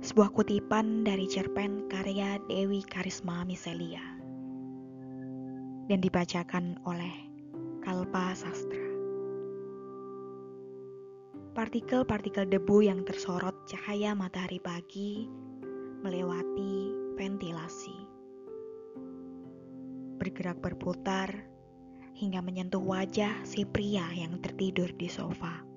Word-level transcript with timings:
Sebuah 0.00 0.32
kutipan 0.34 1.06
dari 1.06 1.28
cerpen 1.30 1.86
karya 1.86 2.40
Dewi 2.50 2.82
Karisma 2.82 3.46
Miselia 3.46 4.02
dan 5.86 6.02
dibacakan 6.02 6.82
oleh 6.82 7.14
Kalpa 7.86 8.34
Sastra. 8.34 8.90
Partikel-partikel 11.54 12.48
debu 12.50 12.90
yang 12.90 13.06
tersorot 13.06 13.54
cahaya 13.70 14.12
matahari 14.18 14.58
pagi 14.58 15.30
melewati 16.02 16.90
ventilasi. 17.14 17.98
Bergerak 20.18 20.58
berputar 20.58 21.32
hingga 22.18 22.42
menyentuh 22.42 22.82
wajah 22.82 23.46
si 23.48 23.62
pria 23.62 24.10
yang 24.12 24.42
tertidur 24.42 24.90
di 24.96 25.06
sofa. 25.06 25.69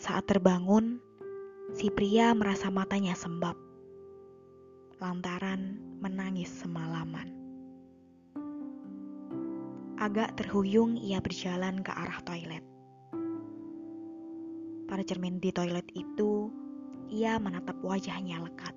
Saat 0.00 0.32
terbangun, 0.32 1.04
Si 1.70 1.86
pria 1.86 2.34
merasa 2.34 2.66
matanya 2.66 3.14
sembab, 3.14 3.54
lantaran 4.98 5.78
menangis 6.02 6.50
semalaman. 6.50 7.30
Agak 9.94 10.34
terhuyung 10.34 10.98
ia 10.98 11.22
berjalan 11.22 11.78
ke 11.86 11.94
arah 11.94 12.18
toilet. 12.26 12.66
Pada 14.90 15.06
cermin 15.06 15.38
di 15.38 15.54
toilet 15.54 15.86
itu, 15.94 16.50
ia 17.06 17.38
menatap 17.38 17.78
wajahnya 17.86 18.42
lekat. 18.42 18.74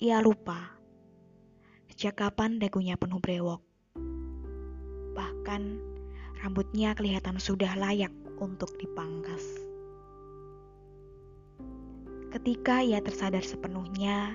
Ia 0.00 0.24
lupa 0.24 0.80
sejak 1.92 2.24
kapan 2.24 2.56
dagunya 2.56 2.96
penuh 2.96 3.20
brewok. 3.20 3.60
Bahkan 5.12 5.91
rambutnya 6.42 6.90
kelihatan 6.98 7.38
sudah 7.38 7.70
layak 7.78 8.10
untuk 8.42 8.74
dipangkas. 8.74 9.46
Ketika 12.34 12.82
ia 12.82 12.98
tersadar 12.98 13.46
sepenuhnya 13.46 14.34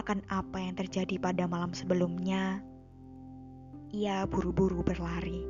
akan 0.00 0.24
apa 0.32 0.56
yang 0.56 0.72
terjadi 0.72 1.20
pada 1.20 1.44
malam 1.44 1.76
sebelumnya, 1.76 2.64
ia 3.92 4.24
buru-buru 4.24 4.80
berlari. 4.80 5.44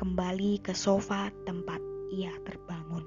Kembali 0.00 0.64
ke 0.64 0.72
sofa 0.72 1.28
tempat 1.44 1.78
ia 2.08 2.32
terbangun. 2.48 3.04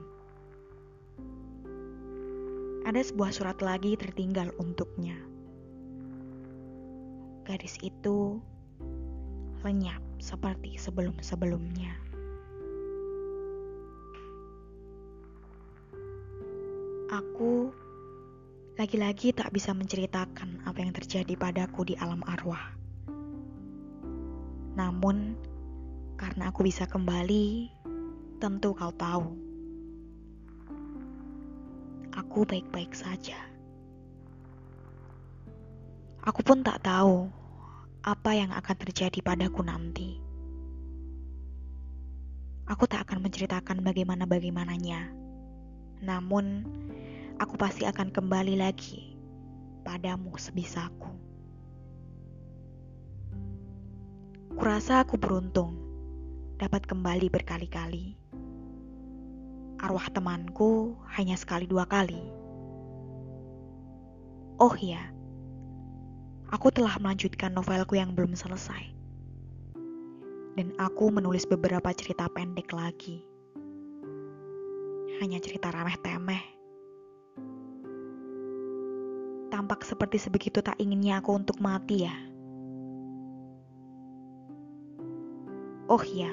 Ada 2.85 3.01
sebuah 3.01 3.33
surat 3.33 3.57
lagi 3.65 3.97
tertinggal 3.97 4.53
untuknya. 4.61 5.17
Gadis 7.49 7.81
itu 7.81 8.37
lenyap 9.67 9.99
seperti 10.23 10.79
sebelum-sebelumnya. 10.79 11.91
Aku 17.11 17.75
lagi-lagi 18.79 19.35
tak 19.35 19.51
bisa 19.51 19.75
menceritakan 19.75 20.63
apa 20.63 20.79
yang 20.79 20.95
terjadi 20.95 21.35
padaku 21.35 21.83
di 21.83 21.99
alam 21.99 22.23
arwah. 22.23 22.71
Namun, 24.79 25.35
karena 26.15 26.47
aku 26.47 26.63
bisa 26.63 26.87
kembali, 26.87 27.67
tentu 28.39 28.71
kau 28.71 28.93
tahu. 28.95 29.35
Aku 32.15 32.47
baik-baik 32.47 32.95
saja. 32.95 33.35
Aku 36.23 36.39
pun 36.43 36.63
tak 36.63 36.83
tahu 36.87 37.27
apa 38.07 38.31
yang 38.31 38.55
akan 38.55 38.75
terjadi 38.79 39.19
padaku 39.19 39.67
nanti. 39.67 40.15
Aku 42.71 42.87
tak 42.87 43.03
akan 43.03 43.27
menceritakan 43.27 43.83
bagaimana-bagaimananya. 43.83 45.11
Namun, 45.99 46.63
aku 47.35 47.59
pasti 47.59 47.83
akan 47.83 48.07
kembali 48.07 48.63
lagi 48.63 49.19
padamu 49.83 50.39
sebisaku. 50.39 51.11
Kurasa 54.55 55.03
aku 55.03 55.19
beruntung 55.19 55.75
dapat 56.55 56.87
kembali 56.87 57.27
berkali-kali. 57.27 58.15
Arwah 59.83 60.07
temanku 60.15 60.95
hanya 61.11 61.35
sekali 61.35 61.67
dua 61.67 61.83
kali. 61.83 62.23
Oh 64.63 64.73
ya, 64.79 65.16
aku 66.53 66.67
telah 66.71 66.95
melanjutkan 66.99 67.51
novelku 67.51 67.95
yang 67.95 68.15
belum 68.15 68.35
selesai. 68.35 68.93
Dan 70.57 70.73
aku 70.81 71.13
menulis 71.13 71.45
beberapa 71.45 71.93
cerita 71.93 72.25
pendek 72.31 72.73
lagi. 72.73 73.21
Hanya 75.21 75.37
cerita 75.41 75.69
rameh-temeh 75.69 76.57
Tampak 79.47 79.87
seperti 79.87 80.19
sebegitu 80.19 80.59
tak 80.59 80.75
inginnya 80.75 81.23
aku 81.23 81.31
untuk 81.33 81.57
mati 81.63 82.03
ya. 82.03 82.15
Oh 85.87 86.03
ya, 86.03 86.29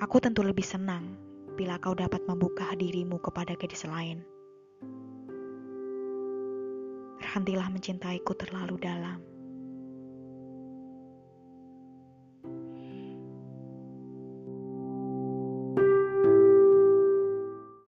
aku 0.00 0.16
tentu 0.16 0.40
lebih 0.40 0.64
senang 0.64 1.14
bila 1.60 1.76
kau 1.76 1.92
dapat 1.92 2.24
membuka 2.24 2.72
dirimu 2.72 3.20
kepada 3.20 3.52
gadis 3.52 3.84
lain. 3.84 4.24
Berhentilah 7.28 7.68
mencintaiku 7.68 8.32
terlalu 8.40 8.80
dalam. 8.80 9.20